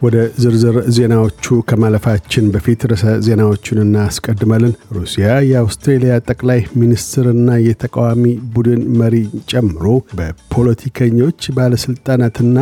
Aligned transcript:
ወደ 0.00 0.16
ዝርዝር 0.42 0.76
ዜናዎቹ 0.96 1.56
ከማለፋችን 1.70 2.44
በፊት 2.52 2.84
ርዕሰ 2.90 3.06
ዜናዎቹን 3.26 3.80
እናስቀድማለን። 3.82 4.72
ሩሲያ 4.96 5.26
የአውስትሬልያ 5.48 6.14
ጠቅላይ 6.28 6.60
ሚኒስትርና 6.80 7.58
የተቃዋሚ 7.66 8.24
ቡድን 8.54 8.82
መሪ 9.00 9.16
ጨምሮ 9.52 9.84
በፖለቲከኞች 10.20 11.50
ባለሥልጣናትና 11.58 12.56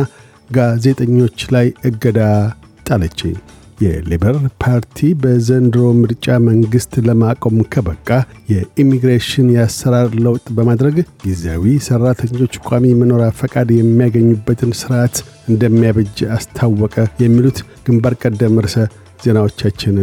ጋዜጠኞች 0.49 1.39
ላይ 1.55 1.67
እገዳ 1.89 2.19
ጣለች። 2.89 3.19
የሌበር 3.79 4.35
ፓርቲ 4.63 5.09
በዘንድሮ 5.21 5.83
ምርጫ 5.99 6.37
መንግሥት 6.47 6.93
ለማቆም 7.05 7.57
ከበቃ 7.73 8.09
የኢሚግሬሽን 8.51 9.47
የአሰራር 9.53 10.09
ለውጥ 10.25 10.45
በማድረግ 10.57 10.97
ጊዜያዊ 11.23 11.75
ሠራተኞች 11.87 12.55
ቋሚ 12.67 12.91
መኖሪያ 13.01 13.29
ፈቃድ 13.39 13.69
የሚያገኙበትን 13.75 14.73
ሥርዓት 14.81 15.15
እንደሚያበጅ 15.49 16.17
አስታወቀ። 16.37 16.95
የሚሉት 17.23 17.59
ግንባር 17.87 18.15
ቀደም 18.23 18.59
ርዕሰ 18.65 18.77
ዜናዎቻችን 19.23 19.95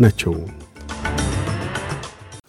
ናቸው። 0.00 0.34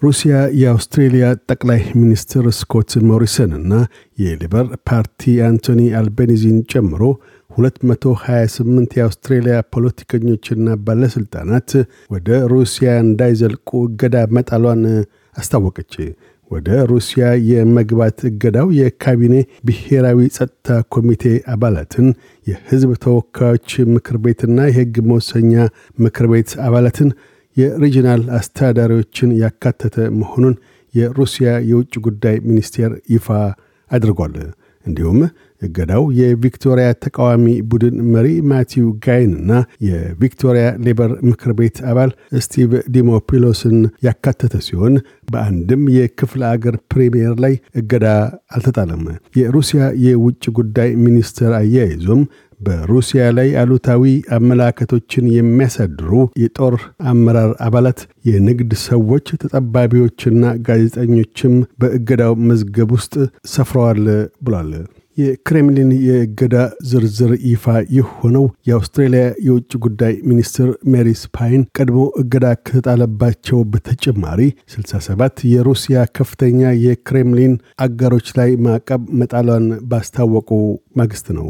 ሩሲያ 0.02 0.36
የአውስትሬልያ 0.60 1.26
ጠቅላይ 1.50 1.82
ሚኒስትር 2.00 2.46
ስኮት 2.60 2.92
ሞሪሰን 3.10 3.52
እና 3.58 3.74
የሊበር 4.18 4.68
ፓርቲ 4.90 5.34
አንቶኒ 5.48 5.82
አልቤኒዚን 6.00 6.58
ጨምሮ 6.72 7.02
228 7.54 8.98
የአውስትሬልያ 8.98 9.56
ፖለቲከኞችና 9.74 10.76
ባለሥልጣናት 10.86 11.72
ወደ 12.12 12.30
ሩሲያ 12.54 12.92
እንዳይዘልቁ 13.04 13.70
እገዳ 13.88 14.18
መጣሏን 14.38 14.84
አስታወቀች። 15.38 15.94
ወደ 16.52 16.70
ሩሲያ 16.92 17.26
የመግባት 17.50 18.18
እገዳው 18.30 18.70
የካቢኔ 18.78 19.36
ብሔራዊ 19.68 20.20
ጸጥታ 20.38 20.80
ኮሚቴ 20.94 21.24
አባላትን፣ 21.54 22.08
የሕዝብ 22.48 22.92
ተወካዮች 23.06 23.70
ምክር 23.94 24.18
ቤትና 24.26 24.60
የሕግ 24.70 24.98
መወሰኛ 25.10 25.54
ምክር 26.00 26.28
ቤት 26.34 26.52
አባላትን፣ 26.66 27.12
የ 27.58 27.70
regional 27.70 28.22
አስተዳዳሪዎችን 28.38 29.36
ያካተተ 29.42 30.08
መሆኑን 30.20 30.56
የሩሲያ 30.94 31.50
የውጭ 31.70 31.94
ጉዳይ 32.06 32.36
ሚኒስቴር 32.48 32.92
ይፋ 33.14 33.28
አድርጓል። 33.92 34.36
እንዲሁም 34.86 35.20
እገዳው 35.62 36.04
የቪክቶሪያ 36.20 36.88
ተቃዋሚ 37.04 37.46
ቡድን 37.72 37.98
መሪ 38.14 38.28
ማቲው 38.52 38.88
ጋይንና 39.06 39.52
የቪክቶሪያ 39.88 40.66
ሌበር 40.86 41.12
ምክር 41.30 41.52
ቤት 41.60 41.80
አባል 41.92 42.12
ስቲቭ 42.42 42.72
ዲሞፒሎስን 42.96 43.78
ያካተተ 44.08 44.56
ሲሆን 44.68 44.96
በአንድም 45.32 45.84
የክፍለ 45.98 46.42
አገር 46.52 46.78
ፕሪምየር 46.92 47.36
ላይ 47.44 47.54
እገዳ 47.82 48.08
አልተጣለም። 48.56 49.04
የሩሲያ 49.40 49.84
የውጭ 50.06 50.44
ጉዳይ 50.58 50.90
ሚኒስትር 51.06 51.52
አያይዞም 51.60 52.24
በሩሲያ 52.60 53.22
ላይ 53.38 53.50
አሉታዊ 53.58 54.04
አመለካከቶችን 54.36 55.26
የሚያሳድሩ 55.36 56.12
የጦር 56.42 56.76
አመራር 57.12 57.52
አባላት፣ 57.68 58.00
የንግድ 58.30 58.74
ሰዎች፣ 58.86 59.28
ተጠባቢዎችና 59.44 60.44
ጋዜጠኞችም 60.68 61.54
በእገዳው 61.82 62.34
መዝገብ 62.50 62.92
ውስጥ 62.98 63.16
ሰፍረዋል 63.54 64.04
ብሏል። 64.42 64.72
የክሬምሊን 65.18 65.92
የእገዳ 66.06 66.56
ዝርዝር 66.90 67.32
ይፋ 67.48 67.66
የሆነው 67.96 68.46
የአውስትሬልያ 68.68 69.24
የውጭ 69.48 69.72
ጉዳይ 69.86 70.14
ሚኒስትር 70.30 70.70
ማሪስ 70.94 71.24
ፔይን 71.38 71.64
ቀድሞ 71.78 72.00
እገዳ 72.22 72.46
ከተጣለባቸው 72.68 73.60
በተጨማሪ 73.74 74.42
67 74.76 75.44
የሩሲያ 75.54 76.06
ከፍተኛ 76.18 76.72
የክሬምሊን 76.86 77.56
አጋሮች 77.82 78.30
ላይ 78.40 78.52
ማዕቀብ 78.68 79.04
መጣሏን 79.22 79.68
ባስታወቁ 79.92 80.50
ማግስት 80.96 81.28
ነው። 81.40 81.50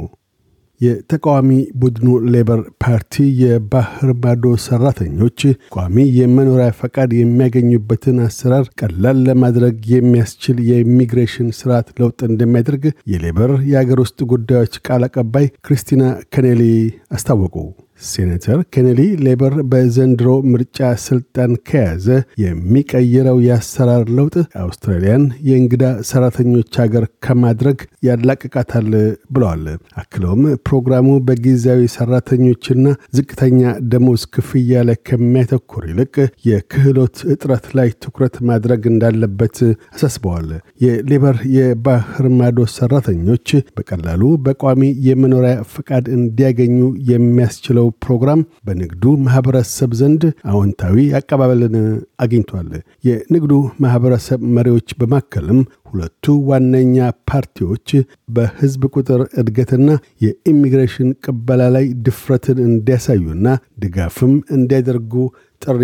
የተቃዋሚ 0.82 1.50
ቡድኑ 1.82 2.08
ሌበር 2.34 2.62
ፓርቲ 2.84 3.16
የባህር 3.42 4.12
ማዶ 4.24 4.54
ሰራተኞች 4.66 5.40
ቋሚ 5.76 6.06
የመኖሪያ 6.18 6.70
ፈቃድ 6.80 7.12
የሚያገኙበትን 7.18 8.18
አሰራር 8.26 8.66
ቀላል 8.82 9.20
ለማድረግ 9.28 9.78
የሚያስችል 9.94 10.58
የኢሚግሬሽን 10.70 11.50
ስርዓት 11.60 11.88
ለውጥ 12.02 12.20
እንደሚያደርግ 12.30 12.84
የሌበር 13.14 13.54
የአገር 13.72 14.02
ውስጥ 14.06 14.20
ጉዳዮች 14.34 14.76
ቃል 14.88 15.04
አቀባይ 15.08 15.48
ክሪስቲና 15.68 16.04
ኬኔሊ 16.34 16.64
አስታወቁ። 17.12 17.56
ሴናተር 18.02 18.60
ኬኔሊ 18.74 19.02
ሌበር 19.26 19.54
በዘንድሮ 19.72 20.30
ምርጫ 20.52 20.78
ስልጣን 21.04 21.52
ከያዘ 21.68 22.06
የሚቀይረው 22.44 23.38
የአሰራር 23.46 24.04
ለውጥ 24.18 24.36
አውስትራሊያን 24.64 25.24
የእንግዳ 25.48 25.84
ሰራተኞች 26.10 26.72
ሀገር 26.82 27.06
ከማድረግ 27.26 27.78
ያላቅቃታል 28.08 28.90
ብለዋል። 29.34 29.66
አክለውም 30.02 30.42
ፕሮግራሙ 30.68 31.08
በጊዜያዊ 31.28 31.82
ሰራተኞችና 31.96 32.86
ዝቅተኛ 33.18 33.62
ደሞዝ 33.92 34.24
ክፍያ 34.36 34.84
ላይ 34.88 35.00
ከሚያተኩር 35.10 35.86
ይልቅ 35.92 36.16
የክህሎት 36.50 37.18
እጥረት 37.34 37.68
ላይ 37.78 37.90
ትኩረት 38.04 38.36
ማድረግ 38.50 38.82
እንዳለበት 38.92 39.58
አሳስበዋል። 39.94 40.50
የሌበር 40.86 41.38
የባህር 41.56 42.28
ማዶ 42.40 42.60
ሰራተኞች 42.78 43.48
በቀላሉ 43.78 44.34
በቋሚ 44.46 44.80
የመኖሪያ 45.08 45.56
ፈቃድ 45.74 46.06
እንዲያገኙ 46.18 46.78
የሚያስችለው 47.12 47.88
ፕሮግራም 48.04 48.40
በንግዱ 48.68 49.04
ማህበረሰብ 49.26 49.92
ዘንድ 50.00 50.24
አዎንታዊ 50.52 50.98
አቀባበልን 51.20 51.76
አግኝቷል። 52.24 52.70
የንግዱ 53.04 53.54
ማህበረሰብ 53.84 54.42
መሪዎች 54.58 54.90
በማከልም 55.02 55.62
ሁለቱ 55.92 56.36
ዋነኛ 56.50 56.98
ፓርቲዎች 57.32 57.90
በህዝብ 58.36 58.84
ቁጥር 58.94 59.24
እድገትና 59.42 59.88
የኢሚግሬሽን 60.26 61.10
ቅበላ 61.26 61.62
ላይ 61.76 61.88
ድፍረትን 62.08 62.60
እንዲያሳዩና 62.68 63.48
ድጋፍም 63.84 64.36
እንዲያደርጉ 64.58 65.14
ጥሪ 65.62 65.82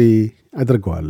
አድርገዋል። 0.57 1.09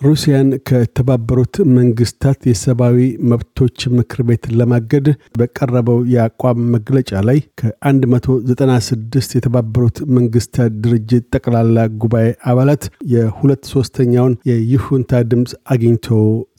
ሩሲያን 0.00 0.48
ከተባበሩት 0.68 1.54
መንግስታት 1.76 2.40
የሰብአዊ 2.48 2.98
መብቶች 3.30 3.78
ምክር 3.96 4.20
ቤት 4.28 4.44
ለማገድ 4.58 5.06
በቀረበው 5.38 6.00
የአቋም 6.14 6.58
መግለጫ 6.74 7.20
ላይ 7.28 7.38
ከ196 7.60 9.36
የተባበሩት 9.38 9.98
መንግስታት 10.16 10.74
ድርጅት 10.84 11.26
ጠቅላላ 11.36 11.86
ጉባኤ 12.02 12.28
አባላት 12.52 12.84
የሁለት 13.14 13.62
ሶስተኛውን 13.74 14.34
የይሁንታ 14.50 15.22
ድምፅ 15.32 15.54
አግኝቶ 15.74 16.06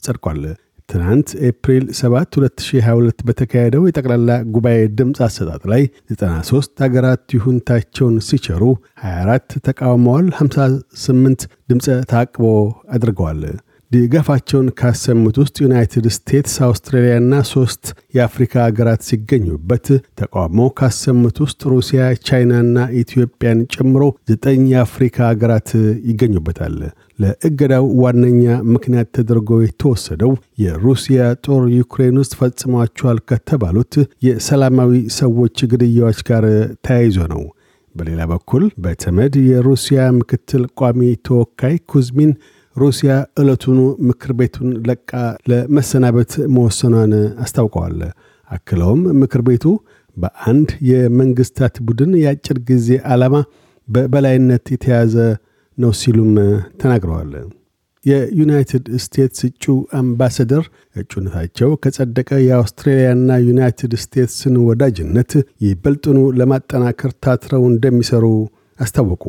ጸድቋል። 0.06 0.42
ትናንት 0.88 1.28
ኤፕሪል 1.48 1.84
7 1.96 2.36
2022 2.36 3.24
በተካሄደው 3.28 3.82
የጠቅላላ 3.86 4.30
ጉባኤ 4.54 4.78
ድምፅ 4.98 5.18
አሰጣጥ 5.26 5.62
ላይ 5.72 5.82
93 6.14 6.82
ሀገራት 6.84 7.24
ይሁንታቸውን 7.36 8.16
ሲቸሩ 8.28 8.62
24 9.04 9.58
ተቃውመዋል፣ 9.68 10.28
58 10.38 11.48
ድምፀ 11.70 11.98
ታቅቦ 12.12 12.44
አድርገዋል። 12.96 13.42
ድጋፋቸውን 13.90 14.66
ካሰሙት 14.78 15.36
ውስጥ 15.42 15.56
ዩናይትድ 15.64 16.06
ስቴትስ፣ 16.14 16.54
አውስትራሊያና 16.66 17.34
ሶስት 17.50 17.84
የአፍሪካ 18.16 18.54
ሀገራት 18.64 19.02
ሲገኙበት 19.06 19.86
ተቃውሞ 20.20 20.66
ካሰሙት 20.78 21.36
ውስጥ 21.44 21.60
ሩሲያ፣ 21.72 22.00
ቻይናና 22.26 22.76
ኢትዮጵያን 23.02 23.60
ጨምሮ 23.74 24.02
ዘጠኝ 24.30 24.60
የአፍሪካ 24.72 25.16
ሀገራት 25.30 25.70
ይገኙበታል። 26.10 26.76
ለእገዳው 27.18 27.86
ዋነኛ 28.02 28.44
ምክንያት 28.72 29.08
ተደርጎ 29.16 29.50
የተወሰደው 29.62 30.34
የሩሲያ 30.64 31.30
ጦር 31.46 31.64
ዩክሬን 31.78 32.18
ውስጥ 32.22 32.34
ፈጽሟቸዋል 32.40 33.20
ከተባሉት 33.30 33.94
የሰላማዊ 34.28 34.92
ሰዎች 35.18 35.58
ግድያዎች 35.72 36.20
ጋር 36.30 36.46
ተያይዞ 36.86 37.18
ነው። 37.34 37.42
በሌላ 37.94 38.22
በኩል 38.30 38.64
በተመድ 38.82 39.34
የሩሲያ 39.48 40.00
ምክትል 40.18 40.64
ቋሚ 40.80 41.00
ተወካይ 41.26 41.76
ኩዝሚን 41.90 42.32
ሩሲያ 42.80 43.12
ዕለቱኑ 43.40 43.78
ምክር 44.08 44.32
ቤቱን 44.38 44.70
ለቃ 44.88 45.10
ለመሰናበት 45.50 46.32
መወሰኗን 46.54 47.12
አስታውቀዋል። 47.44 48.00
አክለውም 48.50 49.02
ምክር 49.20 49.42
ቤቱ 49.48 49.64
በአንድ 50.16 50.70
የመንግስታት 50.90 51.74
ቡድን 51.86 52.12
የአጭር 52.22 52.58
ጊዜ 52.70 52.98
ዓላማ 53.10 53.36
በበላይነት 53.88 54.64
የተያዘ 54.74 55.14
ነው 55.78 55.92
ሲሉም 55.98 56.32
ተናግረዋል። 56.80 57.32
የዩናይትድ 58.04 58.86
ስቴትስ 59.04 59.40
እጩ 59.48 59.64
አምባሳደር 59.98 60.64
እጩነታቸው 60.96 61.70
ከጸደቀ 61.82 62.30
የአውስትሬልያና 62.44 63.30
ዩናይትድ 63.46 63.92
ስቴትስን 64.02 64.54
ወዳጅነት 64.68 65.32
ይበልጥኑ 65.64 66.18
ለማጠናከር 66.38 67.12
ታትረው 67.24 67.64
እንደሚሰሩ 67.70 68.24
አስታወቁ። 68.78 69.24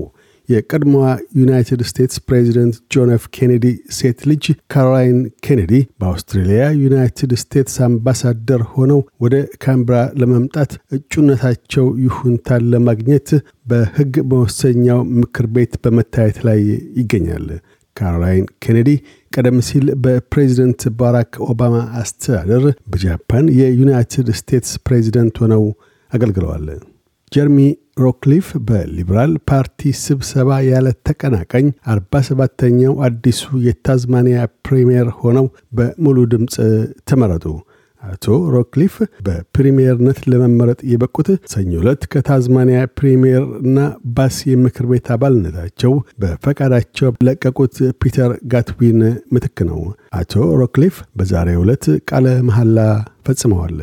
የቀድሞዋ 0.50 1.06
ዩናይትድ 1.40 1.82
ስቴትስ 1.90 2.18
ፕሬዚደንት 2.28 2.76
ጆን 2.94 3.10
ኤፍ 3.16 3.24
ኬኔዲ 3.36 3.66
ሴት 3.98 4.20
ልጅ 4.30 4.44
ካሮላይን 4.74 5.18
ኬኔዲ 5.46 5.74
በአውስትሬልያ 6.00 6.64
ዩናይትድ 6.84 7.34
ስቴትስ 7.42 7.76
አምባሳደር 7.88 8.64
ሆነው 8.74 9.02
ወደ 9.24 9.36
ካምብራ 9.64 9.98
ለመምጣት 10.22 10.72
እጩነታቸው 10.98 11.88
ይሁንታን 12.06 12.70
ለማግኘት 12.74 13.30
በሕግ 13.72 14.16
መወሰኛው 14.32 15.02
ምክር 15.20 15.48
ቤት 15.56 15.76
በመታየት 15.84 16.40
ላይ 16.48 16.62
ይገኛል። 17.00 17.48
ካሮላይን 17.96 18.46
ኬኔዲ 18.64 18.90
ቀደም 19.34 19.58
ሲል 19.68 19.88
በፕሬዚደንት 20.04 20.82
ባራክ 21.00 21.34
ኦባማ 21.48 21.76
አስተዳደር 22.02 22.64
በጃፓን 22.92 23.48
የዩናይትድ 23.60 24.30
ስቴትስ 24.40 24.72
ፕሬዚደንት 24.88 25.36
ሆነው 25.44 25.64
አገልግለዋል። 26.12 26.68
ጀርሚ 27.32 27.58
ሮክሊፍ 28.02 28.48
በሊበራል 28.68 29.32
ፓርቲ 29.50 29.90
ስብሰባ 30.02 30.60
ያለ 30.68 30.88
ተቀናቃኝ 31.08 31.66
47ተኛው 31.94 32.94
አዲሱ 33.08 33.42
የታዝማኒያ 33.66 34.38
ፕሪምየር 34.68 35.10
ሆነው 35.20 35.48
በሙሉ 35.78 36.18
ድምፅ 36.34 36.56
ተመረጡ። 37.10 37.46
አቶ 38.04 38.26
ሮክሊፍ 38.54 38.94
በፕሪምየርነት 39.26 40.20
ለመመረጥ 40.32 40.80
የበቁት 40.92 41.30
ሰኞ 41.54 41.72
ዕለት 41.82 42.04
ከታዝማኒያ 42.14 42.82
ፕሪምየር 43.00 43.46
እና 43.62 43.78
ባስ 44.16 44.38
የምክር 44.52 44.86
ቤት 44.92 45.08
አባልነታቸው 45.16 45.94
በፈቃዳቸው 46.24 47.12
ለቀቁት 47.28 47.76
ፒተር 48.04 48.34
ጋትዌይን 48.54 49.02
ምትክ 49.34 49.60
ነው። 49.70 49.82
አቶ 50.16 50.34
ሮክሊፍ 50.62 50.98
በዛሬ 51.16 51.58
ዕለት 51.62 51.88
ቃለ 52.10 52.28
መሐላ 52.50 52.80
ፈጽመዋል። 53.28 53.78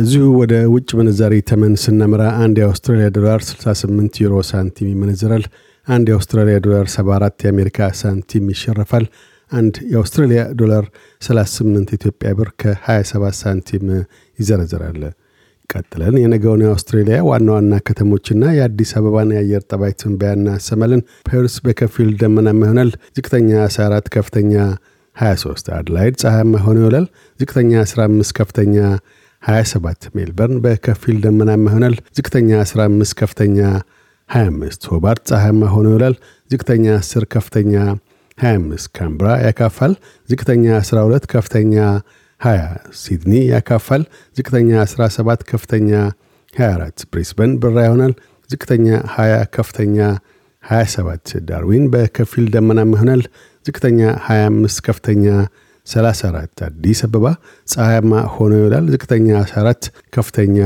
እዚሁ 0.00 0.24
ወደ 0.40 0.54
ውጭ 0.72 0.90
ምንዛሪ 0.98 1.34
ተመን 1.48 1.72
ስናምራ 1.82 2.22
አንድ 2.42 2.56
የአውስትራሊያ 2.60 3.06
ዶላር 3.16 3.40
68 3.46 4.18
ዩሮ 4.22 4.34
ሳንቲም 4.50 4.88
ይመነዝራል። 4.92 5.44
አንድ 5.86 6.06
የአውስትራሊያ 6.10 6.56
ዶላር 6.66 6.86
74 6.92 7.44
የአሜሪካ 7.44 7.88
ሳንቲም 8.00 8.44
ይሸረፋል። 8.52 9.04
አንድ 9.52 9.74
የአውስትራሊያ 9.92 10.42
ዶላር 10.60 10.84
38 11.22 11.94
ኢትዮጵያ 11.98 12.30
ብር 12.38 12.50
ከ27 12.62 13.38
ሳንቲም 13.40 13.86
ይዘረዘራል። 14.38 15.02
ቀጥለን 15.70 16.14
የነገውን 16.20 16.62
የአውስትሬሊያ 16.64 17.18
ዋና 17.28 17.48
ዋና 17.56 17.74
ከተሞችና 17.86 18.44
የአዲስ 18.56 18.92
አበባን 18.98 19.34
የአየር 19.36 19.64
ጠባይ 19.70 19.92
ትንበያ 20.00 20.32
እናሰማለን። 20.38 21.02
ፐርስ 21.28 21.56
በከፊል 21.66 22.10
ደመናማ 22.22 22.62
ይሆናል። 22.66 22.90
ዝቅተኛ 23.16 23.50
14፣ 23.68 24.10
ከፍተኛ 24.16 24.54
23። 25.16 25.70
አድላይድ 25.76 26.16
ፀሐያማ 26.22 26.62
ሆኖ 26.64 26.78
ይውላል። 26.84 27.06
ዝቅተኛ 27.40 27.72
15፣ 27.86 28.36
ከፍተኛ 28.38 28.76
27። 29.42 30.08
ሜልበርን 30.16 30.58
በከፊል 30.64 31.16
ደመናማ 31.24 31.64
ይሆናል። 31.70 31.94
ዝቅተኛ 32.16 32.50
15፣ 32.64 33.14
ከፍተኛ 33.20 33.58
25 34.30 34.88
ሆባርት 34.90 35.22
ፀሐያማ 35.30 35.62
ሆኖ 35.74 35.86
ይውላል። 35.92 36.14
ዝቅተኛ 36.50 36.86
10 37.00 37.24
ከፍተኛ 37.34 37.72
25 38.38 38.90
ካምብራ 38.96 39.28
ያካፋል። 39.46 39.92
ዝቅተኛ 40.28 40.64
12 40.82 41.26
ከፍተኛ 41.26 41.74
20 42.40 42.68
ሲድኒ 43.00 43.32
ያካፋል። 43.52 44.02
ዝቅተኛ 44.36 44.70
17 44.86 45.42
ከፍተኛ 45.50 45.90
24 46.54 47.06
ብሪስበን 47.10 47.52
ብራ 47.62 47.76
ይሆናል። 47.88 48.14
ዝቅተኛ 48.50 48.86
20 49.14 49.42
ከፍተኛ 49.56 49.96
27 50.64 51.34
ዳርዊን 51.48 51.84
በከፊል 51.92 52.46
ደመናማ 52.54 52.92
ይሆናል። 52.96 53.22
ዝቅተኛ 53.66 54.00
25 54.26 54.80
ከፍተኛ 54.86 55.24
34 55.90 56.66
አዲስ 56.66 57.00
አበባ 57.06 57.26
ፀሐያማ 57.68 58.12
ሆኖ 58.34 58.52
ይውላል። 58.60 58.86
ዝቅተኛ 58.94 59.28
14 59.42 59.88
ከፍተኛ 60.12 60.58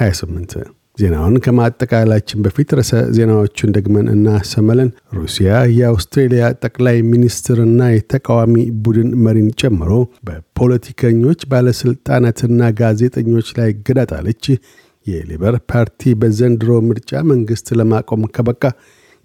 28 0.00 0.56
ዜናውን 0.98 1.34
ከማጠቃላችን 1.44 2.42
በፊት 2.44 2.68
ርዕሰ 2.78 3.00
ዜናዎቹን 3.16 3.72
ደግመን 3.74 4.06
እናሰማለን። 4.12 4.90
ሩሲያ 5.16 5.48
የአውስትሬልያ 5.74 6.44
ጠቅላይ 6.62 6.98
ሚኒስትርና 7.10 7.88
የተቃዋሚ 7.90 8.54
ቡድን 8.84 9.10
መሪን 9.24 9.50
ጨምሮ 9.60 9.90
በፖለቲከኞች 10.28 11.42
ባለሥልጣናትና 11.50 12.70
ጋዜጠኞች 12.80 13.50
ላይ 13.58 13.70
ገዳ 13.88 14.06
ጣለች። 14.12 14.44
የሊበር 15.06 15.56
ፓርቲ 15.70 16.14
በዘንድሮ 16.20 16.70
ምርጫ 16.86 17.20
መንግሥት 17.30 17.68
ለማቆም 17.78 18.22
ከበቃ 18.36 18.62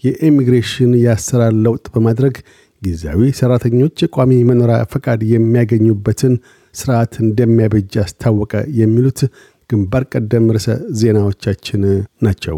የኢሚግሬሽን 0.03 0.91
የአሰራር 1.01 1.55
ለውጥ 1.65 1.85
በማድረግ 1.93 2.35
ጊዜያዊ 2.81 3.31
ሠራተኞች 3.39 3.99
ቋሚ 4.15 4.31
መኖሪያ 4.49 4.77
ፈቃድ 4.93 5.21
የሚያገኙበትን 5.33 6.35
ስርዓት 6.75 7.13
እንደሚያበጅ 7.25 7.95
አስታወቀ። 8.03 8.53
የሚሉት 8.79 9.19
ግንባር 9.69 10.05
ቀደም 10.13 10.47
ርዕሰ 10.55 10.69
ዜናዎቻችን 11.01 11.83
ናቸው። 12.23 12.57